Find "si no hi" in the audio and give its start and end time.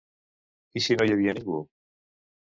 0.85-1.13